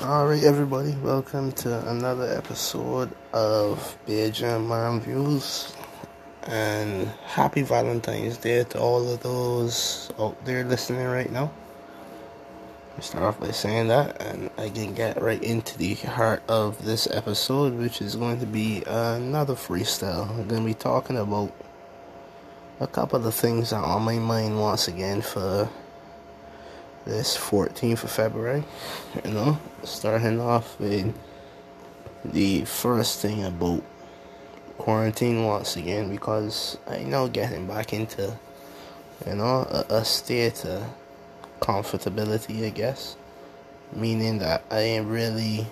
Alright, 0.00 0.44
everybody, 0.44 0.96
welcome 1.02 1.52
to 1.52 1.90
another 1.90 2.24
episode 2.24 3.10
of 3.34 3.98
Bearded 4.06 4.62
Man 4.62 5.00
Views. 5.00 5.76
And 6.44 7.08
happy 7.26 7.60
Valentine's 7.60 8.38
Day 8.38 8.64
to 8.64 8.80
all 8.80 9.12
of 9.12 9.22
those 9.22 10.10
out 10.18 10.42
there 10.46 10.64
listening 10.64 11.06
right 11.06 11.30
now. 11.30 11.52
We 12.96 13.02
start 13.02 13.24
off 13.24 13.40
by 13.40 13.50
saying 13.50 13.88
that, 13.88 14.20
and 14.22 14.50
I 14.56 14.70
can 14.70 14.94
get 14.94 15.20
right 15.20 15.42
into 15.42 15.76
the 15.76 15.94
heart 15.94 16.42
of 16.48 16.82
this 16.84 17.06
episode, 17.10 17.74
which 17.74 18.00
is 18.00 18.16
going 18.16 18.40
to 18.40 18.46
be 18.46 18.82
another 18.86 19.54
freestyle. 19.54 20.30
I'm 20.30 20.48
going 20.48 20.62
to 20.62 20.66
be 20.66 20.74
talking 20.74 21.18
about 21.18 21.52
a 22.80 22.86
couple 22.86 23.26
of 23.26 23.34
things 23.34 23.70
that 23.70 23.76
are 23.76 23.96
on 23.96 24.02
my 24.02 24.18
mind 24.18 24.58
once 24.58 24.88
again 24.88 25.20
for 25.20 25.68
this 27.04 27.36
14th 27.36 28.04
of 28.04 28.10
February. 28.10 28.64
You 29.24 29.30
know, 29.30 29.58
starting 29.84 30.40
off 30.40 30.78
with 30.78 31.14
the 32.24 32.64
first 32.64 33.20
thing 33.20 33.44
about 33.44 33.82
quarantine 34.78 35.44
once 35.44 35.76
again 35.76 36.10
because 36.10 36.76
I 36.88 37.04
know 37.04 37.28
getting 37.28 37.66
back 37.66 37.92
into 37.92 38.36
you 39.26 39.34
know 39.34 39.66
a, 39.70 39.86
a 39.96 40.04
state 40.04 40.64
of 40.64 40.84
comfortability, 41.60 42.66
I 42.66 42.70
guess, 42.70 43.16
meaning 43.92 44.38
that 44.38 44.64
I 44.70 44.80
ain't 44.80 45.06
really 45.06 45.66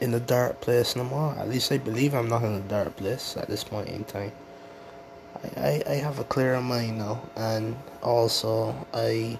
in 0.00 0.12
a 0.14 0.20
dark 0.20 0.60
place 0.60 0.96
no 0.96 1.04
more. 1.04 1.34
At 1.38 1.48
least 1.48 1.70
I 1.70 1.78
believe 1.78 2.14
I'm 2.14 2.28
not 2.28 2.42
in 2.42 2.54
a 2.54 2.60
dark 2.60 2.96
place 2.96 3.36
at 3.36 3.48
this 3.48 3.62
point 3.62 3.88
in 3.88 4.04
time. 4.04 4.32
I, 5.56 5.60
I, 5.60 5.82
I 5.88 5.94
have 5.94 6.18
a 6.18 6.24
clearer 6.24 6.60
mind 6.60 6.98
now, 6.98 7.22
and 7.36 7.76
also 8.02 8.74
I 8.92 9.38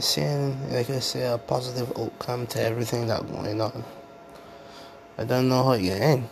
seeing, 0.00 0.72
like 0.72 0.90
I 0.90 0.98
say, 1.00 1.26
a 1.26 1.38
positive 1.38 1.92
outcome 1.98 2.46
to 2.48 2.62
everything 2.62 3.06
that's 3.06 3.24
going 3.24 3.60
on. 3.60 3.84
I 5.18 5.24
don't 5.24 5.48
know 5.48 5.62
how 5.62 5.72
it 5.72 5.88
end, 5.88 6.28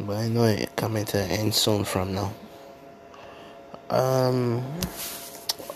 but 0.00 0.16
I 0.16 0.28
know 0.28 0.44
it 0.44 0.74
coming 0.76 1.04
to 1.06 1.18
an 1.18 1.30
end 1.30 1.54
soon 1.54 1.84
from 1.84 2.14
now. 2.14 2.32
Um, 3.90 4.64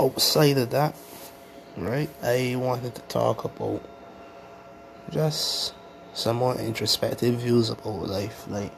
outside 0.00 0.56
of 0.58 0.70
that, 0.70 0.94
right, 1.76 2.08
I 2.22 2.56
wanted 2.56 2.94
to 2.94 3.02
talk 3.02 3.44
about 3.44 3.82
just 5.10 5.74
some 6.14 6.36
more 6.36 6.56
introspective 6.56 7.40
views 7.40 7.68
about 7.70 8.08
life. 8.08 8.46
Like, 8.48 8.72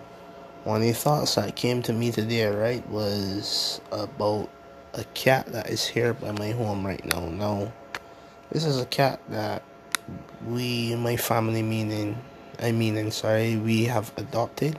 one 0.64 0.82
of 0.82 0.88
the 0.88 0.92
thoughts 0.92 1.36
that 1.36 1.54
came 1.54 1.82
to 1.82 1.92
me 1.92 2.10
today, 2.10 2.46
right, 2.46 2.86
was 2.88 3.80
about 3.92 4.50
a 4.94 5.04
cat 5.14 5.46
that 5.52 5.70
is 5.70 5.86
here 5.86 6.14
by 6.14 6.32
my 6.32 6.50
home 6.50 6.84
right 6.84 7.04
now. 7.04 7.28
Now, 7.28 7.72
this 8.50 8.64
is 8.64 8.80
a 8.80 8.86
cat 8.86 9.20
that 9.28 9.62
we, 10.46 10.94
my 10.96 11.16
family, 11.16 11.62
meaning, 11.62 12.16
I 12.60 12.72
mean, 12.72 12.96
and 12.96 13.12
sorry, 13.12 13.56
we 13.56 13.84
have 13.84 14.12
adopted. 14.16 14.78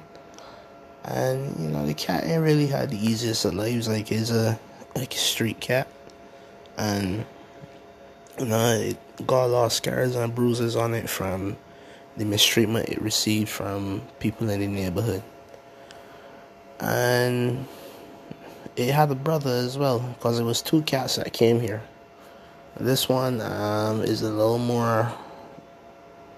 And 1.06 1.60
you 1.60 1.70
know, 1.70 1.86
the 1.86 1.94
cat 1.94 2.26
ain't 2.26 2.44
really 2.44 2.68
had 2.68 2.90
the 2.90 2.98
easiest 2.98 3.46
of 3.46 3.54
lives. 3.54 3.88
Like, 3.88 4.12
it's 4.12 4.32
a 4.32 4.60
like 4.96 5.14
a 5.14 5.18
street 5.18 5.60
cat, 5.60 5.88
and 6.78 7.26
you 8.38 8.46
know, 8.46 8.74
it 8.74 8.98
got 9.26 9.46
a 9.46 9.48
lot 9.48 9.66
of 9.66 9.74
scars 9.74 10.16
and 10.16 10.36
bruises 10.36 10.76
on 10.76 10.94
it 10.94 11.10
from 11.10 11.58
the 12.18 12.26
mistreatment 12.26 12.90
it 12.90 13.02
received 13.02 13.50
from 13.50 14.02
people 14.20 14.50
in 14.50 14.60
the 14.60 14.68
neighborhood. 14.68 15.24
And 16.80 17.66
it 18.76 18.92
had 18.92 19.12
a 19.12 19.16
brother 19.16 19.52
as 19.52 19.78
well, 19.78 20.00
because 20.00 20.40
it 20.40 20.44
was 20.44 20.62
two 20.62 20.82
cats 20.82 21.16
that 21.16 21.32
came 21.34 21.60
here 21.60 21.82
this 22.80 23.10
one 23.10 23.42
um, 23.42 24.02
is 24.02 24.22
a 24.22 24.30
little 24.30 24.58
more 24.58 25.12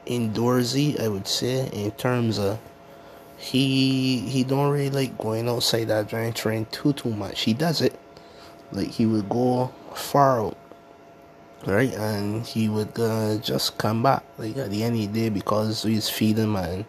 indoorsy, 0.08 1.00
I 1.00 1.08
would 1.08 1.28
say, 1.28 1.70
in 1.72 1.92
terms 1.92 2.40
of 2.40 2.60
he 3.38 4.20
he 4.20 4.44
don't 4.44 4.72
really 4.72 4.90
like 4.90 5.18
going 5.18 5.50
outside 5.50 5.86
that 5.86 6.10
train 6.36 6.66
too 6.72 6.94
too 6.94 7.12
much. 7.12 7.42
He 7.42 7.54
does 7.54 7.82
it, 7.82 7.98
like 8.72 8.90
he 8.90 9.06
would 9.06 9.30
go 9.30 9.72
far 9.96 10.42
out, 10.42 10.58
right, 11.66 11.94
and 11.94 12.46
he 12.46 12.70
would 12.70 13.00
uh, 13.00 13.38
just 13.38 13.78
come 13.78 14.04
back 14.04 14.24
like 14.38 14.58
at 14.58 14.70
the 14.72 14.84
end 14.84 14.96
of 14.96 15.14
the 15.14 15.22
day 15.22 15.30
because 15.30 15.84
he's 15.84 16.10
feeding 16.10 16.52
man. 16.52 16.86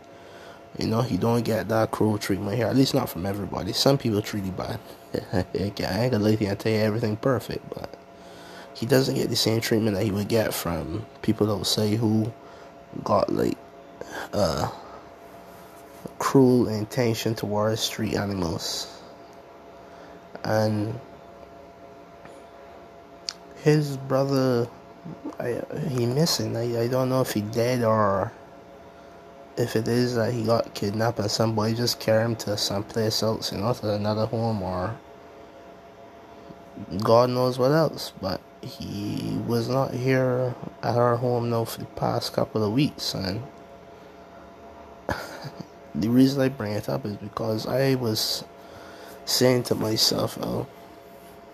you 0.79 0.87
know 0.87 1.03
he 1.03 1.17
don't 1.17 1.43
get 1.45 1.69
that 1.69 1.91
cruel 1.91 2.19
treatment 2.19 2.57
here. 2.57 2.67
At 2.67 2.77
least 2.77 2.95
not 2.95 3.09
from 3.09 3.27
everybody. 3.27 3.73
Some 3.73 3.99
people 3.99 4.23
treat 4.23 4.45
him 4.45 4.55
bad. 4.55 4.81
I 5.33 5.45
ain't 5.55 5.77
gonna 5.77 6.19
let 6.19 6.41
you 6.41 6.55
tell 6.55 6.73
you 6.73 6.79
everything 6.79 7.17
perfect, 7.17 7.69
but 7.71 7.95
he 8.75 8.87
doesn't 8.87 9.15
get 9.15 9.29
the 9.29 9.37
same 9.37 9.61
treatment 9.61 9.97
that 9.97 10.05
he 10.05 10.11
would 10.11 10.29
get 10.29 10.55
from 10.55 11.05
people 11.23 11.47
that 11.47 11.57
would 11.57 11.67
say 11.67 11.97
who 11.97 12.33
got 13.05 13.33
like 13.33 13.57
uh 14.33 14.71
cruel 16.19 16.69
intention 16.69 17.35
towards 17.35 17.81
street 17.81 18.15
animals. 18.15 19.01
And 20.45 20.99
his 23.63 23.97
brother 23.97 24.69
I, 25.39 25.63
he 25.89 26.07
missing. 26.07 26.57
I, 26.57 26.83
I 26.83 26.89
don't 26.89 27.09
know 27.09 27.21
if 27.21 27.33
he 27.33 27.41
dead 27.41 27.83
or 27.83 28.33
if 29.57 29.77
it 29.77 29.87
is 29.89 30.15
that 30.15 30.33
he 30.33 30.45
got 30.45 30.75
kidnapped 30.75 31.19
and 31.19 31.31
somebody 31.31 31.75
just 31.75 32.01
carried 32.01 32.25
him 32.25 32.37
to 32.37 32.57
someplace 32.57 33.23
else 33.23 33.53
you 33.53 33.59
know 33.59 33.73
to 33.75 33.95
another 33.95 34.27
home 34.27 34.63
or 34.63 34.97
God 37.03 37.31
knows 37.31 37.59
what 37.59 37.73
else. 37.73 38.13
But 38.21 38.41
he 38.63 39.39
was 39.47 39.69
not 39.69 39.93
here. 39.93 40.55
At 40.83 40.97
our 40.97 41.17
home 41.17 41.51
now 41.51 41.65
for 41.65 41.81
the 41.81 41.87
past 41.87 42.33
couple 42.33 42.65
of 42.65 42.73
weeks 42.73 43.15
and 43.15 43.43
the 45.95 46.09
reason 46.09 46.41
I 46.41 46.49
bring 46.49 46.73
it 46.73 46.89
up 46.89 47.05
is 47.05 47.17
because 47.17 47.67
I 47.67 47.95
was 47.95 48.45
saying 49.25 49.65
to 49.65 49.75
myself, 49.75 50.39
oh, 50.41 50.67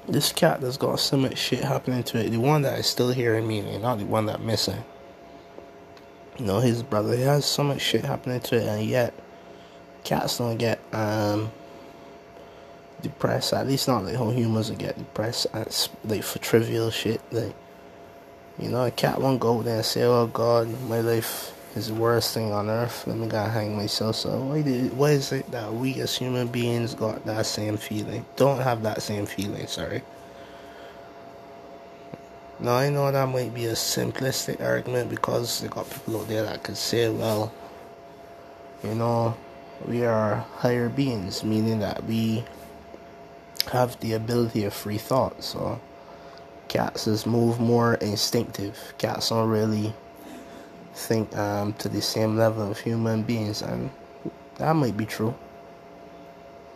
this 0.07 0.33
cat 0.33 0.61
that's 0.61 0.77
got 0.77 0.99
so 1.01 1.17
much 1.17 1.37
shit 1.37 1.63
happening 1.63 2.03
to 2.05 2.19
it, 2.19 2.31
the 2.31 2.39
one 2.39 2.63
that 2.63 2.79
is 2.79 2.87
still 2.87 3.11
here 3.11 3.35
in 3.35 3.47
me, 3.47 3.79
not 3.79 3.99
the 3.99 4.07
one 4.07 4.27
that 4.27 4.41
missing. 4.41 4.83
You 6.39 6.47
know, 6.47 6.61
his 6.61 6.83
brother, 6.83 7.17
he 7.17 7.23
has 7.23 7.45
so 7.45 7.63
much 7.65 7.81
shit 7.81 8.05
happening 8.05 8.41
to 8.41 8.57
it, 8.57 8.67
and 8.67 8.85
yet 8.85 9.13
cats 10.05 10.39
don't 10.39 10.57
get 10.57 10.79
um 10.95 11.51
depressed. 13.03 13.53
At 13.53 13.67
least 13.67 13.89
not 13.89 14.05
like 14.05 14.17
how 14.17 14.31
humans 14.31 14.71
would 14.71 14.79
get 14.79 14.99
depressed. 14.99 15.47
At, 15.53 15.89
like 16.05 16.23
for 16.23 16.39
trivial 16.39 16.91
shit. 16.91 17.21
Like 17.33 17.55
you 18.59 18.69
know, 18.69 18.85
a 18.85 18.91
cat 18.91 19.21
won't 19.21 19.41
go 19.41 19.63
there 19.63 19.77
and 19.77 19.85
say, 19.85 20.03
"Oh 20.03 20.27
God, 20.27 20.69
my 20.89 21.01
life 21.01 21.55
is 21.77 21.89
the 21.89 21.95
worst 21.95 22.35
thing 22.35 22.53
on 22.53 22.69
earth. 22.69 23.07
Let 23.07 23.17
me 23.17 23.29
go 23.29 23.45
hang 23.45 23.77
myself." 23.77 24.17
So 24.17 24.39
why 24.39 24.63
did 24.63 24.97
why 24.97 25.11
is 25.11 25.33
it 25.33 25.51
that 25.51 25.73
we 25.73 26.01
as 26.01 26.17
human 26.17 26.49
beings 26.49 26.95
got 26.95 27.25
that 27.25 27.47
same 27.47 27.77
feeling? 27.77 28.25
Don't 28.37 28.61
have 28.61 28.83
that 28.83 29.03
same 29.03 29.27
feeling. 29.27 29.67
Sorry. 29.67 30.03
Now 32.61 32.77
I 32.77 32.91
know 32.91 33.11
that 33.13 33.29
might 33.29 33.55
be 33.55 33.67
a 33.67 33.75
simplistic 33.75 34.61
argument 34.61 35.11
because 35.11 35.61
they 35.61 35.69
got 35.69 35.89
people 35.89 36.21
out 36.21 36.29
there 36.29 36.43
that 36.43 36.65
could 36.65 36.77
say, 36.77 37.09
"Well, 37.09 37.53
you 38.83 38.95
know." 38.95 39.37
We 39.87 40.05
are 40.05 40.45
higher 40.57 40.89
beings, 40.89 41.45
meaning 41.45 41.79
that 41.79 42.03
we 42.03 42.43
have 43.67 43.99
the 44.01 44.15
ability 44.15 44.65
of 44.65 44.73
free 44.73 44.99
thought. 44.99 45.43
So 45.43 45.81
cats 46.69 47.07
is 47.07 47.27
move 47.27 47.61
more 47.61 47.95
instinctive. 47.95 48.95
Cats 48.99 49.29
don't 49.31 49.49
really 49.49 49.93
think 50.95 51.37
um, 51.37 51.73
to 51.75 51.89
the 51.89 52.03
same 52.03 52.37
level 52.37 52.71
of 52.71 52.79
human 52.79 53.23
beings, 53.23 53.63
and 53.63 53.91
that 54.57 54.75
might 54.75 54.97
be 54.97 55.07
true. 55.07 55.35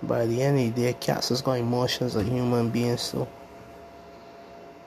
By 0.02 0.26
the 0.26 0.42
end 0.42 0.58
of 0.58 0.74
the 0.74 0.82
day, 0.82 0.92
cats 0.94 1.28
has 1.28 1.42
got 1.42 1.54
emotions 1.54 2.16
like 2.16 2.26
human 2.26 2.70
beings 2.70 3.10
too. 3.10 3.26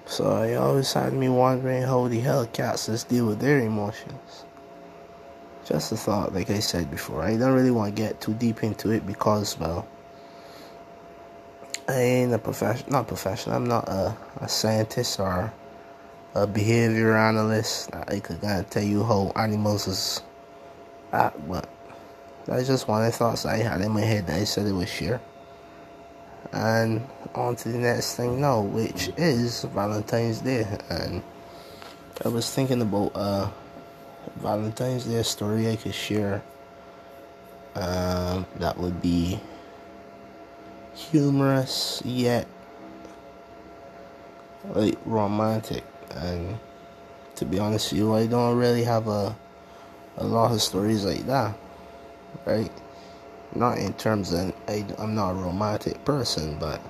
So 0.05 0.43
it 0.43 0.55
always 0.55 0.91
had 0.93 1.13
me 1.13 1.29
wondering 1.29 1.81
how 1.83 2.07
the 2.07 2.19
hell 2.19 2.45
cats 2.45 2.85
just 2.85 3.09
deal 3.09 3.25
with 3.25 3.39
their 3.39 3.59
emotions. 3.59 4.45
Just 5.65 5.91
a 5.91 5.97
thought, 5.97 6.33
like 6.33 6.49
I 6.51 6.59
said 6.59 6.91
before. 6.91 7.23
I 7.23 7.37
don't 7.37 7.53
really 7.53 7.71
want 7.71 7.95
to 7.95 8.01
get 8.01 8.21
too 8.21 8.35
deep 8.35 8.63
into 8.63 8.91
it 8.91 9.07
because, 9.07 9.57
well, 9.57 9.87
I 11.87 12.01
ain't 12.01 12.33
a 12.33 12.39
profession, 12.39 12.87
not 12.89 13.07
professional. 13.07 13.55
I'm 13.55 13.67
not 13.67 13.87
a, 13.87 14.17
a 14.41 14.49
scientist 14.49 15.19
or 15.19 15.53
a 16.33 16.47
behavior 16.47 17.15
analyst. 17.15 17.93
I 17.93 18.19
could 18.19 18.41
kind 18.41 18.59
of 18.59 18.69
tell 18.69 18.83
you 18.83 19.03
how 19.03 19.31
animals 19.35 19.87
is 19.87 20.21
act, 21.13 21.47
but 21.47 21.69
that's 22.45 22.67
just 22.67 22.87
one 22.87 23.05
of 23.05 23.11
the 23.11 23.17
thoughts 23.17 23.45
I 23.45 23.57
had 23.57 23.81
in 23.81 23.91
my 23.91 24.01
head 24.01 24.25
that 24.27 24.39
I 24.39 24.43
said 24.45 24.65
it 24.65 24.71
was 24.71 24.89
share. 24.89 25.21
And 26.51 27.07
on 27.35 27.55
to 27.57 27.69
the 27.69 27.77
next 27.77 28.15
thing 28.15 28.41
now, 28.41 28.61
which 28.61 29.11
is 29.17 29.63
Valentine's 29.65 30.41
Day. 30.41 30.65
And 30.89 31.21
I 32.23 32.29
was 32.29 32.49
thinking 32.53 32.81
about 32.81 33.11
a 33.15 33.51
Valentine's 34.37 35.05
Day 35.05 35.21
story 35.23 35.69
I 35.69 35.75
could 35.75 35.93
share. 35.93 36.41
Um, 37.75 38.45
that 38.55 38.77
would 38.77 39.01
be 39.01 39.39
humorous 40.95 42.01
yet 42.05 42.47
like 44.69 44.97
romantic 45.05 45.83
and 46.15 46.57
to 47.35 47.45
be 47.45 47.59
honest 47.59 47.91
with 47.91 47.99
you 47.99 48.13
I 48.13 48.25
don't 48.25 48.57
really 48.57 48.83
have 48.83 49.07
a 49.07 49.35
a 50.17 50.23
lot 50.23 50.51
of 50.51 50.61
stories 50.61 51.03
like 51.05 51.25
that, 51.27 51.55
right? 52.45 52.71
Not 53.53 53.77
in 53.77 53.93
terms 53.93 54.33
of 54.33 54.53
I, 54.67 54.85
I'm 54.97 55.15
not 55.15 55.31
a 55.31 55.33
romantic 55.35 56.03
person, 56.05 56.57
but 56.59 56.81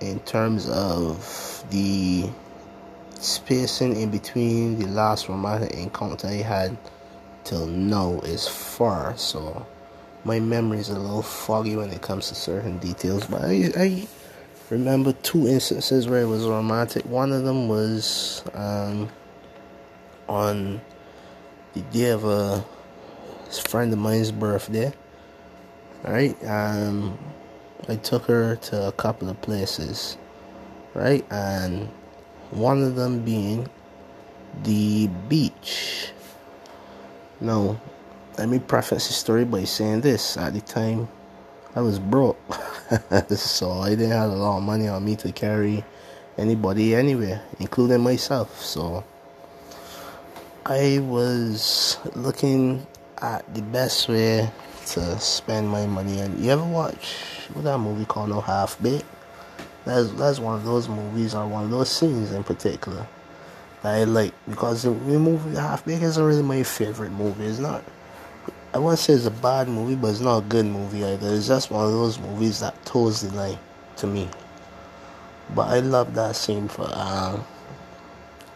in 0.00 0.20
terms 0.20 0.68
of 0.68 1.64
the 1.70 2.28
spacing 3.18 3.96
in 3.96 4.10
between 4.10 4.78
the 4.78 4.86
last 4.88 5.28
romantic 5.28 5.72
encounter 5.72 6.28
I 6.28 6.42
had 6.42 6.76
till 7.44 7.66
now 7.66 8.20
is 8.20 8.46
far. 8.46 9.16
So 9.16 9.66
my 10.24 10.40
memory 10.40 10.78
is 10.78 10.88
a 10.88 10.98
little 10.98 11.22
foggy 11.22 11.76
when 11.76 11.90
it 11.90 12.00
comes 12.00 12.28
to 12.28 12.34
certain 12.34 12.78
details, 12.78 13.26
but 13.26 13.42
I, 13.42 13.70
I 13.76 14.08
remember 14.70 15.12
two 15.12 15.46
instances 15.46 16.08
where 16.08 16.22
it 16.22 16.26
was 16.26 16.46
romantic. 16.46 17.04
One 17.04 17.32
of 17.32 17.44
them 17.44 17.68
was 17.68 18.42
um, 18.54 19.10
on 20.28 20.80
the 21.74 21.80
day 21.80 22.10
of 22.10 22.24
a 22.24 22.64
friend 23.68 23.92
of 23.92 23.98
mine's 23.98 24.32
birthday. 24.32 24.92
Right, 26.02 26.36
um, 26.46 27.18
I 27.88 27.96
took 27.96 28.26
her 28.26 28.56
to 28.56 28.88
a 28.88 28.92
couple 28.92 29.30
of 29.30 29.40
places, 29.40 30.18
right, 30.92 31.24
and 31.30 31.88
one 32.50 32.82
of 32.82 32.94
them 32.94 33.24
being 33.24 33.68
the 34.64 35.06
beach. 35.28 36.10
Now, 37.40 37.80
let 38.38 38.48
me 38.48 38.58
preface 38.58 39.06
the 39.08 39.14
story 39.14 39.44
by 39.44 39.64
saying 39.64 40.00
this: 40.02 40.36
at 40.36 40.54
the 40.54 40.60
time, 40.60 41.08
I 41.74 41.80
was 41.80 41.98
broke, 41.98 42.38
so 43.36 43.72
I 43.72 43.90
didn't 43.90 44.10
have 44.10 44.30
a 44.30 44.34
lot 44.34 44.58
of 44.58 44.62
money 44.62 44.88
on 44.88 45.04
me 45.04 45.16
to 45.16 45.32
carry 45.32 45.84
anybody 46.38 46.94
anywhere, 46.94 47.42
including 47.60 48.00
myself. 48.00 48.62
So 48.62 49.04
I 50.66 50.98
was 51.00 51.98
looking 52.14 52.86
at 53.18 53.52
the 53.54 53.62
best 53.62 54.08
way 54.08 54.50
to 54.86 55.18
spend 55.18 55.68
my 55.68 55.86
money. 55.86 56.20
And 56.20 56.38
you 56.38 56.50
ever 56.50 56.64
watch 56.64 57.14
what 57.52 57.64
that 57.64 57.78
movie 57.78 58.04
called 58.04 58.30
No 58.30 58.40
Half 58.40 58.80
Baked? 58.82 59.04
That's 59.84 60.10
that's 60.12 60.38
one 60.38 60.54
of 60.54 60.64
those 60.64 60.88
movies 60.88 61.34
or 61.34 61.46
one 61.46 61.64
of 61.64 61.70
those 61.70 61.90
scenes 61.90 62.32
in 62.32 62.42
particular 62.42 63.06
that 63.82 63.94
I 63.94 64.04
like 64.04 64.32
because 64.48 64.82
the 64.82 64.90
movie 64.90 65.56
Half 65.56 65.84
Baked 65.84 66.02
isn't 66.02 66.24
really 66.24 66.42
my 66.42 66.62
favorite 66.62 67.12
movie. 67.12 67.44
It's 67.44 67.58
not. 67.58 67.84
I 68.74 68.78
won't 68.78 68.98
say 68.98 69.12
it's 69.12 69.24
a 69.24 69.30
bad 69.30 69.68
movie, 69.68 69.94
but 69.94 70.08
it's 70.08 70.20
not 70.20 70.38
a 70.38 70.42
good 70.42 70.66
movie 70.66 71.04
either. 71.04 71.32
It's 71.32 71.46
just 71.46 71.70
one 71.70 71.86
of 71.86 71.92
those 71.92 72.18
movies 72.18 72.58
that 72.58 72.84
toes 72.84 73.20
the 73.20 73.34
line 73.34 73.58
to 73.96 74.08
me. 74.08 74.28
But 75.54 75.68
I 75.68 75.78
love 75.78 76.12
that 76.14 76.34
scene 76.34 76.66
for 76.66 76.88
uh, 76.90 77.40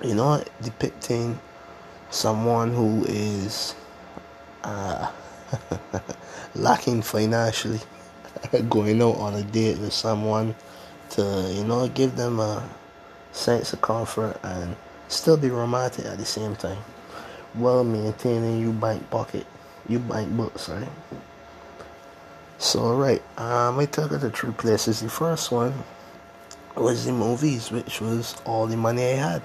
you 0.02 0.16
know 0.16 0.42
depicting 0.60 1.38
someone 2.10 2.74
who 2.74 3.04
is 3.06 3.76
uh, 4.64 5.10
lacking 6.54 7.02
financially, 7.02 7.80
going 8.68 9.00
out 9.00 9.16
on 9.18 9.34
a 9.34 9.42
date 9.44 9.78
with 9.78 9.92
someone 9.92 10.56
to, 11.10 11.52
you 11.54 11.64
know, 11.64 11.88
give 11.88 12.16
them 12.16 12.40
a 12.40 12.68
sense 13.32 13.72
of 13.72 13.80
comfort 13.80 14.38
and 14.42 14.74
still 15.08 15.36
be 15.36 15.48
romantic 15.48 16.04
at 16.06 16.18
the 16.18 16.24
same 16.24 16.56
time 16.56 16.78
while 17.54 17.84
maintaining 17.84 18.60
your 18.60 18.72
bank 18.72 19.08
pocket, 19.10 19.46
your 19.88 20.00
bank 20.00 20.36
books, 20.36 20.68
right? 20.68 20.88
So, 22.58 22.94
right, 22.96 23.22
um, 23.38 23.78
I 23.78 23.86
took 23.86 24.10
her 24.10 24.18
to 24.18 24.30
three 24.30 24.52
places. 24.52 25.00
The 25.00 25.08
first 25.08 25.50
one 25.50 25.72
was 26.76 27.06
the 27.06 27.12
movies, 27.12 27.70
which 27.70 28.00
was 28.00 28.36
all 28.44 28.66
the 28.66 28.76
money 28.76 29.04
I 29.04 29.16
had. 29.16 29.42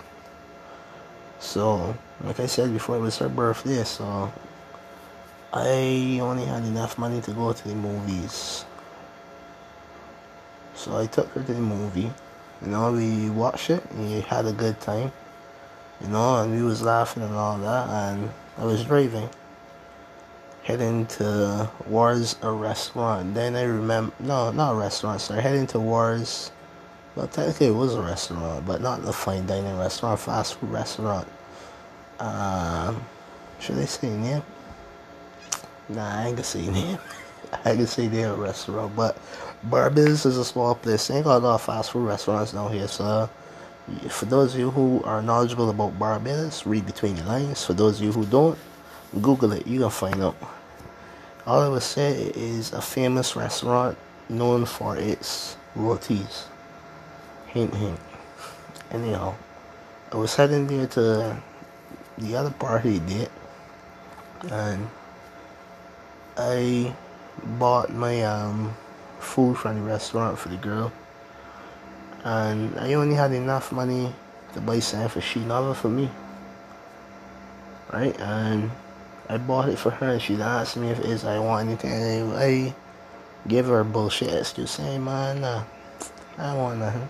So, 1.39 1.95
like 2.23 2.39
I 2.39 2.45
said 2.45 2.73
before, 2.73 2.97
it 2.97 3.01
was 3.01 3.17
her 3.19 3.29
birthday, 3.29 3.83
so 3.83 4.31
I 5.53 6.19
only 6.21 6.45
had 6.45 6.63
enough 6.63 6.97
money 6.97 7.21
to 7.21 7.31
go 7.31 7.53
to 7.53 7.67
the 7.67 7.75
movies. 7.75 8.65
So 10.73 10.97
I 10.97 11.05
took 11.05 11.27
her 11.33 11.43
to 11.43 11.53
the 11.53 11.61
movie. 11.61 12.11
You 12.61 12.67
know, 12.67 12.91
we 12.91 13.29
watched 13.29 13.69
it 13.69 13.83
and 13.91 14.09
we 14.09 14.21
had 14.21 14.45
a 14.45 14.51
good 14.51 14.79
time. 14.81 15.11
You 16.01 16.07
know, 16.07 16.41
and 16.41 16.55
we 16.55 16.63
was 16.63 16.81
laughing 16.81 17.21
and 17.21 17.35
all 17.35 17.57
that 17.59 17.87
and 17.87 18.31
I 18.57 18.65
was 18.65 18.83
driving. 18.83 19.29
Heading 20.63 21.05
towards 21.07 22.37
a 22.41 22.51
restaurant. 22.51 23.33
Then 23.33 23.55
I 23.55 23.63
remember 23.63 24.13
no, 24.19 24.51
not 24.51 24.73
a 24.73 24.75
restaurant, 24.75 25.21
sorry, 25.21 25.41
heading 25.41 25.67
towards 25.67 26.51
well 27.15 27.27
technically 27.27 27.67
it 27.67 27.71
was 27.71 27.95
a 27.95 28.01
restaurant, 28.01 28.65
but 28.65 28.81
not 28.81 29.03
the 29.03 29.13
fine 29.13 29.45
dining 29.45 29.77
restaurant, 29.77 30.19
fast 30.19 30.55
food 30.55 30.71
restaurant. 30.71 31.27
Um 32.19 33.03
should 33.59 33.77
I 33.77 33.85
say 33.85 34.09
name? 34.09 34.43
Nah, 35.89 36.19
I 36.19 36.27
ain't 36.27 36.35
gonna 36.37 36.43
say 36.43 36.67
name. 36.67 36.97
I 37.65 37.75
can 37.75 37.87
say 37.87 38.07
they're 38.07 38.33
a 38.33 38.35
restaurant, 38.35 38.95
but 38.95 39.17
Barbiz 39.69 40.25
is 40.25 40.37
a 40.37 40.45
small 40.45 40.75
place. 40.75 41.07
They 41.07 41.15
ain't 41.15 41.25
got 41.25 41.37
a 41.37 41.45
lot 41.45 41.55
of 41.55 41.61
fast 41.61 41.91
food 41.91 42.07
restaurants 42.07 42.51
down 42.51 42.71
here. 42.71 42.87
So, 42.87 43.29
for 44.09 44.25
those 44.25 44.53
of 44.53 44.59
you 44.59 44.71
who 44.71 45.03
are 45.03 45.21
knowledgeable 45.21 45.69
about 45.69 45.97
Barbiz, 45.99 46.65
read 46.65 46.85
between 46.85 47.15
the 47.15 47.23
lines. 47.23 47.63
For 47.63 47.73
those 47.73 47.99
of 47.99 48.05
you 48.05 48.11
who 48.11 48.25
don't, 48.25 48.57
Google 49.21 49.53
it. 49.53 49.67
you're 49.67 49.79
gonna 49.79 49.91
find 49.91 50.21
out. 50.23 50.35
All 51.45 51.61
I 51.61 51.67
would 51.67 51.83
say 51.83 52.31
is 52.35 52.73
a 52.73 52.81
famous 52.81 53.35
restaurant 53.35 53.97
known 54.29 54.65
for 54.65 54.97
its 54.97 55.57
rotis. 55.75 56.47
Hint, 57.47 57.73
hint. 57.75 57.99
Anyhow, 58.91 59.35
I 60.11 60.17
was 60.17 60.35
heading 60.35 60.67
there 60.67 60.87
to 60.87 61.37
the 62.17 62.35
other 62.35 62.51
party 62.51 62.99
date, 62.99 63.29
and 64.49 64.87
I 66.37 66.95
bought 67.59 67.91
my 67.91 68.23
um, 68.23 68.75
food 69.19 69.57
from 69.57 69.75
the 69.75 69.81
restaurant 69.81 70.39
for 70.39 70.49
the 70.49 70.57
girl, 70.57 70.91
and 72.23 72.79
I 72.79 72.93
only 72.93 73.15
had 73.15 73.31
enough 73.31 73.71
money 73.71 74.13
to 74.53 74.61
buy 74.61 74.79
something 74.79 75.09
for 75.09 75.21
she, 75.21 75.39
not 75.39 75.73
for 75.75 75.89
me. 75.89 76.09
Right, 77.91 78.19
and 78.19 78.71
I 79.29 79.37
bought 79.37 79.69
it 79.69 79.79
for 79.79 79.91
her, 79.91 80.09
and 80.13 80.21
she 80.21 80.35
asked 80.35 80.77
me 80.77 80.89
if 80.89 80.99
it 80.99 81.05
is 81.05 81.23
I 81.23 81.39
want 81.39 81.67
anything. 81.67 81.91
And 81.91 82.33
I 82.33 82.75
gave 83.47 83.67
her 83.67 83.83
bullshit 83.83 84.33
excuse, 84.33 84.71
saying, 84.71 85.03
"Man, 85.03 85.41
nah, 85.41 85.63
I 86.37 86.53
don't 86.53 86.57
want 86.57 86.79
nothing." 86.79 87.09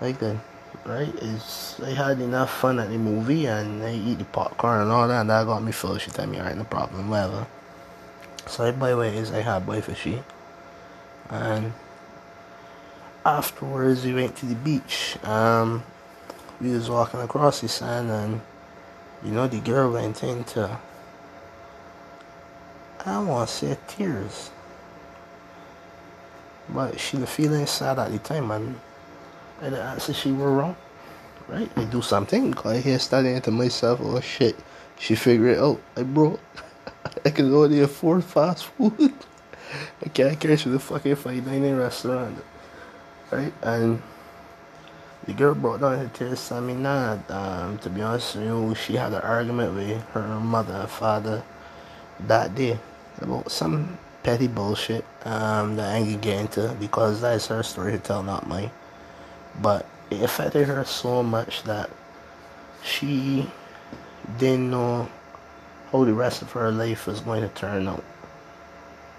Like 0.00 0.18
that, 0.18 0.36
right? 0.84 1.14
Is 1.16 1.80
I 1.84 1.90
had 1.90 2.20
enough 2.20 2.50
fun 2.50 2.80
at 2.80 2.88
the 2.88 2.98
movie, 2.98 3.46
and 3.46 3.82
I 3.82 3.94
eat 3.94 4.18
the 4.18 4.24
popcorn 4.24 4.82
and 4.82 4.90
all 4.90 5.06
that, 5.06 5.20
and 5.20 5.30
that 5.30 5.46
got 5.46 5.62
me 5.62 5.72
full. 5.72 5.98
She 5.98 6.10
told 6.10 6.28
me, 6.30 6.38
"Alright, 6.38 6.56
no 6.56 6.64
problem, 6.64 7.10
whatever." 7.10 7.46
Side 8.46 8.80
by 8.80 8.94
ways, 8.94 9.30
I 9.32 9.42
had 9.42 9.66
boy 9.66 9.80
fishy. 9.80 10.22
And 11.30 11.72
afterwards, 13.24 14.04
we 14.04 14.14
went 14.14 14.36
to 14.36 14.46
the 14.46 14.56
beach. 14.56 15.16
Um, 15.22 15.84
we 16.60 16.72
was 16.72 16.90
walking 16.90 17.20
across 17.20 17.60
the 17.60 17.68
sand, 17.68 18.10
and 18.10 18.40
you 19.22 19.30
know, 19.30 19.46
the 19.46 19.60
girl 19.60 19.92
went 19.92 20.22
into 20.24 20.78
I 23.04 23.18
want 23.18 23.48
to 23.48 23.54
say 23.54 23.78
tears, 23.88 24.52
but 26.68 27.00
she 27.00 27.16
was 27.16 27.28
feeling 27.28 27.66
sad 27.66 27.98
at 27.98 28.12
the 28.12 28.18
time, 28.18 28.50
and 28.52 28.76
I 29.60 29.66
answer 29.66 30.12
she 30.12 30.30
were 30.30 30.52
wrong. 30.52 30.76
Right? 31.48 31.68
I 31.76 31.84
do 31.84 32.00
something. 32.00 32.54
I 32.64 32.78
hear 32.78 33.00
studying 33.00 33.40
to 33.42 33.50
myself, 33.50 33.98
oh 34.02 34.20
shit. 34.20 34.56
She 35.00 35.16
figured 35.16 35.56
it 35.56 35.58
out. 35.58 35.80
I 35.96 36.04
broke. 36.04 36.38
I 37.24 37.30
can 37.30 37.52
only 37.52 37.80
afford 37.80 38.22
fast 38.22 38.66
food. 38.66 39.12
I 40.04 40.08
can't 40.08 40.38
catch 40.38 40.64
the 40.64 40.78
fucking 40.78 41.16
fine 41.16 41.44
dining 41.44 41.76
restaurant. 41.76 42.38
Right? 43.32 43.52
And 43.62 44.00
the 45.26 45.32
girl 45.32 45.56
brought 45.56 45.80
down 45.80 45.98
her 45.98 46.10
tears 46.14 46.46
to 46.48 46.60
me 46.60 46.74
nah, 46.74 47.18
um, 47.28 47.78
to 47.78 47.90
be 47.90 48.00
honest 48.00 48.36
you 48.36 48.42
know, 48.42 48.74
she 48.74 48.94
had 48.94 49.12
an 49.12 49.22
argument 49.22 49.74
with 49.74 50.02
her 50.10 50.38
mother 50.38 50.74
and 50.74 50.90
father 50.90 51.42
that 52.20 52.54
day 52.54 52.78
about 53.20 53.50
some 53.50 53.98
petty 54.22 54.46
bullshit 54.46 55.04
um, 55.24 55.76
that 55.76 55.94
I 55.94 55.98
ain't 55.98 56.20
get 56.20 56.40
into 56.40 56.74
because 56.80 57.20
that's 57.20 57.46
her 57.48 57.62
story 57.62 57.92
to 57.92 57.98
tell, 57.98 58.22
not 58.22 58.48
mine. 58.48 58.70
But 59.60 59.86
it 60.10 60.22
affected 60.22 60.66
her 60.68 60.84
so 60.84 61.22
much 61.22 61.62
that 61.64 61.90
she 62.82 63.46
didn't 64.38 64.70
know 64.70 65.08
how 65.90 66.04
the 66.04 66.14
rest 66.14 66.42
of 66.42 66.52
her 66.52 66.70
life 66.70 67.06
was 67.06 67.20
going 67.20 67.42
to 67.42 67.48
turn 67.48 67.88
out. 67.88 68.04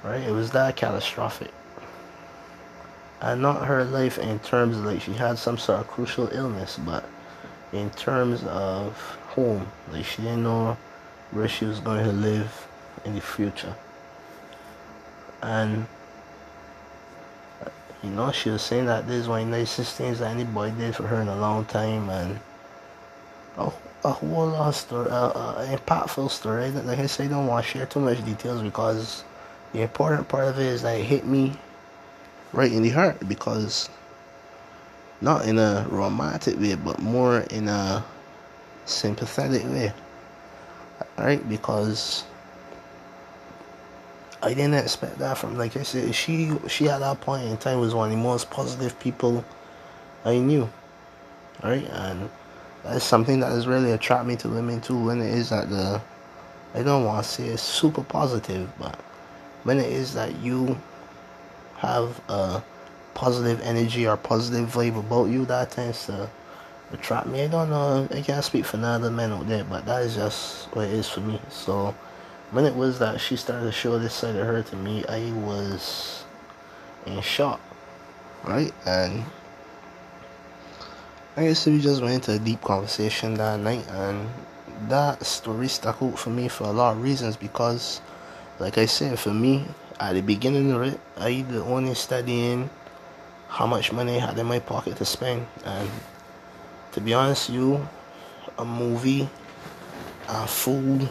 Right? 0.04 0.22
It 0.22 0.32
was 0.32 0.52
that 0.52 0.76
catastrophic. 0.76 1.52
And 3.22 3.42
not 3.42 3.68
her 3.68 3.86
life 3.86 4.18
in 4.18 4.40
terms 4.40 4.78
of 4.78 4.86
like 4.86 5.02
she 5.02 5.14
had 5.14 5.38
some 5.38 5.58
sort 5.58 5.80
of 5.80 5.88
crucial 5.88 6.28
illness, 6.34 6.78
but 6.84 7.06
in 7.72 7.90
terms 7.92 8.44
of 8.44 8.98
home. 9.30 9.68
Like 9.92 10.06
she 10.06 10.22
didn't 10.22 10.44
know 10.44 10.78
where 11.32 11.48
she 11.48 11.66
was 11.66 11.80
going 11.80 12.04
to 12.04 12.12
live 12.12 12.68
in 13.06 13.16
the 13.16 13.22
future. 13.22 13.76
And 15.42 15.86
you 18.04 18.10
know, 18.10 18.32
she 18.32 18.50
was 18.50 18.62
saying 18.62 18.86
that 18.88 19.08
this 19.08 19.22
is 19.22 19.28
one 19.28 19.42
of 19.44 19.50
the 19.50 19.58
nicest 19.58 19.96
things 19.96 20.20
that 20.20 20.32
anybody 20.32 20.72
did 20.78 20.96
for 20.96 21.04
her 21.04 21.22
in 21.22 21.28
a 21.28 21.36
long 21.36 21.66
time 21.66 22.10
and 22.10 22.40
oh 23.58 23.74
a 24.04 24.12
whole 24.12 24.48
lot 24.48 24.68
of 24.68 24.76
story, 24.76 25.10
uh, 25.10 25.30
uh, 25.30 25.66
impactful 25.78 26.30
story. 26.30 26.70
Like 26.72 27.00
I 27.00 27.06
said, 27.06 27.28
I 27.28 27.30
don't 27.30 27.48
want 27.48 27.66
to 27.66 27.72
share 27.72 27.86
too 27.86 28.02
much 28.02 28.24
details 28.26 28.62
because 28.62 29.24
the 29.72 29.82
important 29.82 30.28
part 30.28 30.50
of 30.50 30.60
it 30.60 30.66
is 30.66 30.82
that 30.82 31.00
it 31.00 31.04
hit 31.04 31.26
me 31.26 31.54
right 32.52 32.72
in 32.72 32.84
the 32.84 32.90
heart 32.90 33.28
because 33.28 33.90
not 35.22 35.46
in 35.48 35.58
a 35.58 35.88
romantic 35.90 36.60
way, 36.60 36.76
but 36.76 37.00
more 37.00 37.40
in 37.50 37.70
a 37.70 38.04
sympathetic 38.86 39.64
way. 39.64 39.94
Right? 41.18 41.48
Because 41.48 42.26
I 44.44 44.54
didn't 44.54 44.74
expect 44.74 45.20
that 45.20 45.38
from 45.38 45.58
like 45.58 45.78
I 45.78 45.84
said, 45.84 46.14
she 46.14 46.52
she 46.68 46.90
at 46.90 47.00
that 47.00 47.22
point 47.22 47.46
in 47.46 47.56
time 47.58 47.80
was 47.80 47.96
one 47.96 48.12
of 48.12 48.18
the 48.18 48.22
most 48.22 48.50
positive 48.50 49.00
people 49.00 49.44
I 50.26 50.38
knew. 50.38 50.70
Right? 51.64 51.88
And 51.90 52.30
that's 52.84 53.06
something 53.06 53.40
that 53.40 53.52
has 53.52 53.68
really 53.68 53.92
attracted 53.92 54.28
me 54.28 54.36
to 54.38 54.50
women 54.50 54.82
too 54.82 55.02
when 55.02 55.22
it 55.22 55.34
is 55.34 55.50
that 55.50 55.70
the 55.70 56.02
I 56.76 56.84
don't 56.84 57.06
want 57.06 57.24
to 57.24 57.30
say 57.30 57.46
it's 57.46 57.62
super 57.62 58.04
positive, 58.04 58.70
but 58.78 59.00
when 59.64 59.80
it 59.80 59.92
is 59.92 60.14
that 60.16 60.36
you 60.42 60.78
have 61.78 62.20
a 62.28 62.62
positive 63.14 63.62
energy 63.62 64.08
or 64.08 64.18
positive 64.18 64.70
vibe 64.70 64.98
about 64.98 65.26
you, 65.26 65.46
that 65.46 65.72
tends 65.72 66.08
to 66.08 66.30
attract 66.92 67.28
me. 67.28 67.44
I 67.44 67.48
don't 67.48 67.70
know, 67.70 68.08
I 68.12 68.22
can't 68.22 68.44
speak 68.44 68.66
for 68.66 68.78
the 68.78 69.12
men 69.12 69.32
out 69.32 69.48
there, 69.48 69.64
but 69.64 69.86
that 69.86 70.02
is 70.02 70.16
just 70.16 70.66
what 70.76 70.88
it 70.88 70.94
is 70.94 71.08
for 71.08 71.22
me. 71.22 71.40
So 71.50 71.96
when 72.54 72.66
it 72.66 72.76
was 72.76 73.00
that 73.00 73.20
she 73.20 73.36
started 73.36 73.66
to 73.66 73.72
show 73.72 73.98
this 73.98 74.14
side 74.14 74.36
of 74.36 74.46
her 74.46 74.62
to 74.62 74.76
me, 74.76 75.04
I 75.10 75.32
was 75.32 76.24
in 77.08 77.20
shock, 77.22 77.60
right? 78.44 78.72
And 78.86 79.26
I 81.36 81.48
guess 81.48 81.66
we 81.66 81.82
just 81.82 82.04
went 82.04 82.14
into 82.14 82.34
a 82.34 82.40
deep 82.40 82.62
conversation 82.62 83.34
that 83.36 83.60
night, 83.60 83.88
and 83.90 84.30
that 84.88 85.26
story 85.26 85.68
stuck 85.68 86.00
out 86.04 86.20
for 86.20 86.30
me 86.30 86.48
for 86.48 86.66
a 86.66 86.72
lot 86.72 86.96
of 86.96 87.02
reasons 87.02 87.36
because, 87.36 88.02
like 88.60 88.78
I 88.78 88.86
said, 88.86 89.18
for 89.18 89.34
me, 89.34 89.66
at 90.00 90.14
the 90.14 90.22
beginning 90.22 90.72
of 90.74 90.84
it, 90.84 91.00
I 91.18 91.42
the 91.42 91.64
only 91.64 91.96
studying 91.96 92.70
how 93.48 93.66
much 93.66 93.92
money 93.92 94.18
I 94.18 94.20
had 94.28 94.38
in 94.38 94.46
my 94.46 94.60
pocket 94.60 94.98
to 94.98 95.06
spend, 95.06 95.48
and 95.66 95.90
to 96.92 97.02
be 97.02 97.16
honest, 97.16 97.50
you, 97.50 97.88
a 98.60 98.66
movie, 98.66 99.28
uh, 100.28 100.46
food 100.46 101.10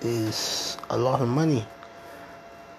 is 0.00 0.76
a 0.90 0.96
lot 0.98 1.20
of 1.20 1.28
money, 1.28 1.64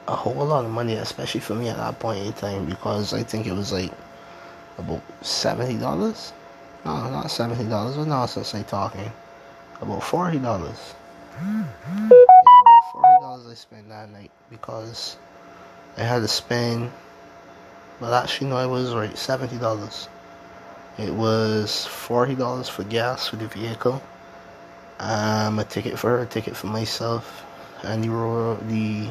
a 0.08 0.16
whole 0.16 0.46
lot 0.46 0.66
of 0.66 0.72
money, 0.72 0.94
especially 0.94 1.42
for 1.42 1.56
me 1.56 1.70
at 1.70 1.78
that 1.78 2.00
point 2.00 2.26
in 2.26 2.34
time 2.34 2.66
because 2.66 3.14
I 3.14 3.24
think 3.24 3.48
it 3.48 3.54
was 3.54 3.72
like 3.72 3.92
about 4.78 5.02
seventy 5.22 5.78
dollars 5.78 6.34
no, 6.88 7.10
not 7.10 7.30
seventy 7.30 7.66
dollars. 7.66 7.98
What 7.98 8.08
nonsense 8.08 8.56
I 8.56 8.62
talking? 8.62 9.12
About 9.82 10.02
forty 10.02 10.40
dollars. 10.40 10.96
forty 12.94 13.18
dollars 13.20 13.46
I 13.52 13.56
spent 13.56 13.90
that 13.90 14.10
night 14.10 14.32
because 14.50 15.18
I 15.98 16.04
had 16.04 16.20
to 16.20 16.30
spend. 16.30 16.92
Well, 18.00 18.14
actually, 18.14 18.52
no, 18.52 18.60
it 18.60 18.72
was 18.72 18.94
right. 18.94 19.18
Seventy 19.18 19.58
dollars. 19.58 20.08
It 20.98 21.14
was 21.14 21.86
forty 21.86 22.36
dollars 22.36 22.70
for 22.70 22.86
gas 22.86 23.28
for 23.28 23.36
the 23.36 23.48
vehicle. 23.48 24.02
Um, 25.00 25.60
a 25.60 25.63
ticket 25.63 26.00
for 26.00 26.10
her, 26.10 26.20
a 26.24 26.25
ticket 26.25 26.56
for 26.56 26.68
myself, 26.68 27.46
and 27.84 28.04
you 28.04 28.12
the 28.12 28.58
the 28.68 29.10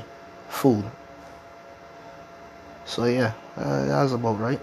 food. 0.48 0.84
So 2.84 3.04
yeah, 3.04 3.32
uh, 3.56 3.86
that 3.86 4.02
was 4.02 4.12
about 4.12 4.40
right 4.40 4.60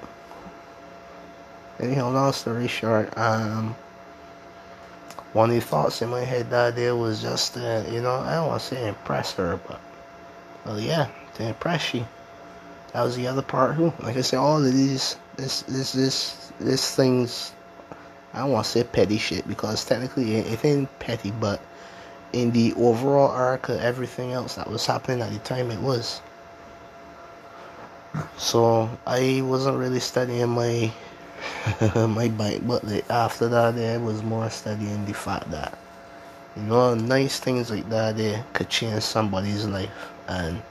anyhow, 1.80 2.10
long 2.12 2.34
story 2.34 2.68
short, 2.68 3.16
um, 3.18 3.76
one 5.34 5.50
of 5.50 5.56
the 5.56 5.62
thoughts 5.62 6.02
in 6.02 6.10
my 6.10 6.22
head 6.22 6.50
that 6.52 6.76
day 6.76 6.92
was 6.92 7.22
just, 7.22 7.58
uh, 7.58 7.84
you 7.90 8.02
know, 8.02 8.14
I 8.14 8.36
don't 8.36 8.48
want 8.48 8.62
to 8.62 8.68
say 8.68 8.88
impress 8.88 9.34
her, 9.34 9.60
but, 9.68 9.80
well, 10.66 10.80
yeah, 10.80 11.10
to 11.36 11.48
impress 11.48 11.94
you. 11.94 12.06
That 12.94 13.04
was 13.04 13.16
the 13.16 13.28
other 13.28 13.42
part 13.42 13.76
too. 13.76 13.92
Like 14.00 14.18
I 14.18 14.22
said, 14.22 14.38
all 14.38 14.64
of 14.64 14.72
these, 14.72 15.18
this, 15.36 15.64
this, 15.64 15.94
this, 15.94 16.52
this 16.60 16.96
things, 16.96 17.52
I 18.34 18.40
don't 18.40 18.52
want 18.52 18.66
to 18.66 18.72
say 18.72 18.84
petty 18.84 19.18
shit 19.18 19.48
because 19.48 19.86
technically 19.86 20.36
it, 20.36 20.66
ain't 20.66 21.00
petty, 21.00 21.32
but 21.32 21.62
in 22.32 22.52
the 22.52 22.74
overall 22.74 23.30
arc 23.30 23.70
of 23.70 23.80
everything 23.80 24.32
else 24.32 24.56
that 24.56 24.70
was 24.70 24.86
happening 24.86 25.22
at 25.22 25.32
the 25.32 25.40
time, 25.40 25.70
it 25.70 25.80
was. 25.80 26.20
So 28.38 28.90
I 29.06 29.42
wasn't 29.44 29.78
really 29.78 30.00
studying 30.00 30.50
my 30.50 30.92
my 31.96 32.30
bike, 32.30 32.66
but 32.66 32.82
the, 32.84 33.04
after 33.12 33.48
that, 33.50 33.76
there 33.76 34.00
was 34.00 34.24
more 34.24 34.50
studying 34.50 35.06
the 35.06 35.14
fact 35.14 35.52
that 35.52 35.78
you 36.56 36.64
know 36.64 36.96
nice 36.96 37.40
things 37.40 37.70
like 37.70 37.90
that 37.90 38.18
they 38.18 38.42
could 38.54 38.70
change 38.70 39.04
somebody's 39.04 39.66
life, 39.66 39.90
and 40.28 40.62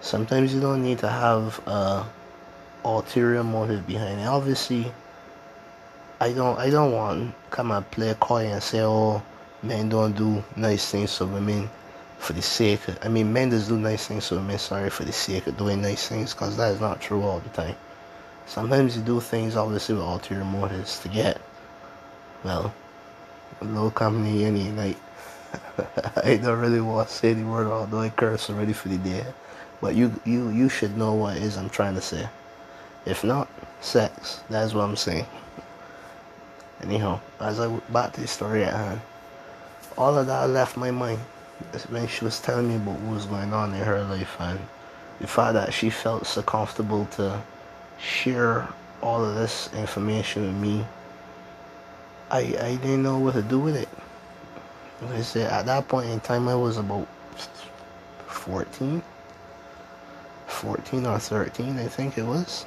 sometimes 0.00 0.54
you 0.54 0.60
don't 0.60 0.82
need 0.82 0.98
to 0.98 1.08
have 1.08 1.60
a 1.66 2.06
ulterior 2.84 3.42
motive 3.42 3.86
behind 3.86 4.20
it. 4.20 4.26
Obviously, 4.26 4.92
I 6.20 6.32
don't 6.32 6.58
I 6.58 6.68
don't 6.70 6.92
want 6.92 7.34
come 7.50 7.70
and 7.70 7.88
play 7.90 8.14
coy 8.18 8.46
and 8.46 8.62
say, 8.62 8.80
oh, 8.82 9.22
men 9.62 9.88
don't 9.88 10.16
do 10.16 10.42
nice 10.56 10.90
things 10.90 11.16
for 11.16 11.26
women 11.26 11.70
for 12.18 12.32
the 12.32 12.42
sake. 12.42 12.88
Of, 12.88 12.98
I 13.02 13.08
mean, 13.08 13.32
men 13.32 13.50
just 13.50 13.68
do 13.68 13.78
nice 13.78 14.08
things 14.08 14.28
for 14.28 14.36
women. 14.36 14.58
Sorry 14.58 14.90
for 14.90 15.04
the 15.04 15.12
sake 15.12 15.46
of 15.46 15.56
doing 15.56 15.80
nice 15.80 16.08
things, 16.08 16.34
because 16.34 16.56
that 16.56 16.72
is 16.72 16.80
not 16.80 17.00
true 17.00 17.22
all 17.22 17.40
the 17.40 17.48
time. 17.50 17.76
Sometimes 18.46 18.96
you 18.96 19.02
do 19.02 19.20
things 19.20 19.56
obviously 19.56 19.94
with 19.94 20.04
ulterior 20.04 20.44
motives 20.44 20.98
to 21.00 21.08
get, 21.08 21.40
well, 22.44 22.72
little 23.60 23.90
company 23.90 24.44
any 24.44 24.70
night. 24.70 24.96
I 26.16 26.36
don't 26.36 26.58
really 26.58 26.80
want 26.80 27.08
to 27.08 27.14
say 27.14 27.32
the 27.32 27.44
word, 27.44 27.68
although 27.68 28.00
I 28.00 28.10
curse 28.10 28.50
already 28.50 28.72
for 28.72 28.88
the 28.88 28.98
day. 28.98 29.24
But 29.80 29.94
you, 29.94 30.20
you, 30.24 30.50
you 30.50 30.68
should 30.68 30.96
know 30.96 31.14
what 31.14 31.36
it 31.36 31.42
is 31.42 31.56
I'm 31.56 31.70
trying 31.70 31.94
to 31.94 32.00
say. 32.00 32.28
If 33.06 33.22
not, 33.22 33.48
sex. 33.80 34.40
That's 34.50 34.74
what 34.74 34.82
I'm 34.82 34.96
saying. 34.96 35.26
Anyhow, 36.82 37.20
as 37.40 37.58
I 37.60 37.68
back 37.90 38.12
to 38.14 38.20
the 38.20 38.26
story 38.26 38.64
at 38.64 38.74
hand, 38.74 39.00
all 39.96 40.16
of 40.16 40.26
that 40.26 40.48
left 40.50 40.76
my 40.76 40.90
mind 40.90 41.18
when 41.88 42.06
she 42.06 42.24
was 42.24 42.40
telling 42.40 42.68
me 42.68 42.76
about 42.76 43.00
what 43.00 43.14
was 43.14 43.26
going 43.26 43.52
on 43.52 43.74
in 43.74 43.80
her 43.80 44.02
life 44.04 44.36
and 44.38 44.60
the 45.20 45.26
fact 45.26 45.54
that 45.54 45.74
she 45.74 45.90
felt 45.90 46.26
so 46.26 46.40
comfortable 46.42 47.06
to 47.06 47.42
share 47.98 48.68
all 49.02 49.24
of 49.24 49.34
this 49.34 49.68
information 49.74 50.42
with 50.46 50.54
me, 50.54 50.86
I 52.30 52.40
I 52.60 52.78
didn't 52.80 53.02
know 53.02 53.18
what 53.18 53.34
to 53.34 53.42
do 53.42 53.58
with 53.58 53.76
it. 53.76 53.88
I 55.10 55.22
said, 55.22 55.50
at 55.50 55.66
that 55.66 55.86
point 55.86 56.10
in 56.10 56.20
time, 56.20 56.48
I 56.48 56.54
was 56.56 56.76
about 56.76 57.06
14, 58.26 59.02
14 60.46 61.06
or 61.06 61.18
13, 61.18 61.78
I 61.78 61.86
think 61.86 62.18
it 62.18 62.24
was. 62.24 62.66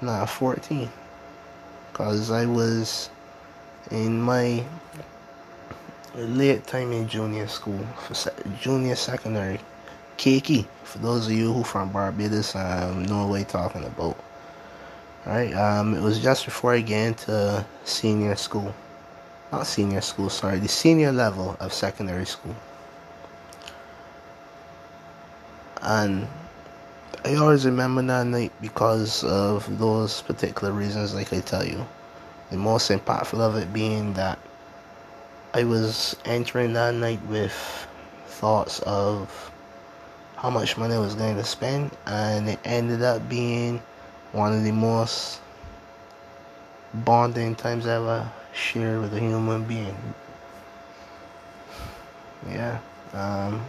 Nah, 0.00 0.24
14. 0.24 0.90
Because 1.98 2.30
I 2.30 2.46
was 2.46 3.10
in 3.90 4.22
my 4.22 4.62
late 6.14 6.64
time 6.64 6.92
in 6.92 7.08
junior 7.08 7.48
school, 7.48 7.84
junior 8.60 8.94
secondary. 8.94 9.58
Keiki, 10.16 10.64
for 10.84 10.98
those 10.98 11.26
of 11.26 11.32
you 11.32 11.52
who 11.52 11.64
from 11.64 11.90
Barbados 11.90 12.54
um, 12.54 13.02
know 13.06 13.26
what 13.26 13.40
I'm 13.40 13.46
talking 13.46 13.82
about. 13.82 14.16
Alright, 15.26 15.52
um, 15.54 15.92
it 15.92 16.00
was 16.00 16.20
just 16.22 16.44
before 16.44 16.72
I 16.72 16.82
get 16.82 17.08
into 17.08 17.66
senior 17.82 18.36
school. 18.36 18.72
Not 19.50 19.66
senior 19.66 20.00
school, 20.00 20.30
sorry, 20.30 20.60
the 20.60 20.68
senior 20.68 21.10
level 21.10 21.56
of 21.58 21.72
secondary 21.72 22.26
school. 22.26 22.54
And 25.82 26.28
I 27.24 27.34
always 27.34 27.66
remember 27.66 28.00
that 28.02 28.26
night 28.26 28.52
because 28.60 29.24
of 29.24 29.78
those 29.78 30.22
particular 30.22 30.72
reasons, 30.72 31.14
like 31.14 31.32
I 31.32 31.40
tell 31.40 31.64
you. 31.66 31.84
The 32.50 32.56
most 32.56 32.90
impactful 32.90 33.40
of 33.40 33.56
it 33.56 33.72
being 33.72 34.14
that 34.14 34.38
I 35.52 35.64
was 35.64 36.16
entering 36.24 36.72
that 36.74 36.94
night 36.94 37.20
with 37.26 37.52
thoughts 38.26 38.80
of 38.80 39.50
how 40.36 40.50
much 40.50 40.78
money 40.78 40.94
I 40.94 40.98
was 40.98 41.14
going 41.14 41.36
to 41.36 41.44
spend, 41.44 41.90
and 42.06 42.48
it 42.48 42.60
ended 42.64 43.02
up 43.02 43.28
being 43.28 43.82
one 44.32 44.52
of 44.52 44.62
the 44.62 44.70
most 44.70 45.40
bonding 46.94 47.56
times 47.56 47.86
I 47.86 47.96
ever 47.96 48.30
shared 48.52 49.00
with 49.00 49.12
a 49.14 49.20
human 49.20 49.64
being. 49.64 49.96
Yeah, 52.48 52.78
um, 53.12 53.64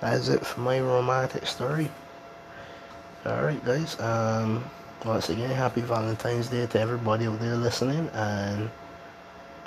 that's 0.00 0.28
it 0.28 0.44
for 0.44 0.60
my 0.60 0.80
romantic 0.80 1.46
story. 1.46 1.90
Alright, 3.26 3.64
guys, 3.64 3.98
um, 4.00 4.64
once 5.04 5.28
again, 5.28 5.50
happy 5.50 5.80
Valentine's 5.82 6.48
Day 6.48 6.66
to 6.66 6.80
everybody 6.80 7.26
out 7.26 7.40
there 7.40 7.56
listening, 7.56 8.08
and 8.14 8.70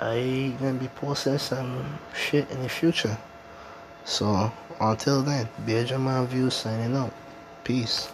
I 0.00 0.54
gonna 0.60 0.74
be 0.74 0.88
posting 0.88 1.38
some 1.38 1.98
shit 2.14 2.50
in 2.50 2.62
the 2.62 2.68
future. 2.68 3.16
So 4.04 4.52
until 4.80 5.22
then, 5.22 5.48
Bearded 5.64 6.00
Man 6.00 6.26
Views 6.26 6.54
signing 6.54 6.96
out. 6.96 7.12
Peace. 7.62 8.13